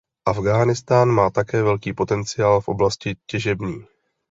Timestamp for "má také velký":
1.11-1.93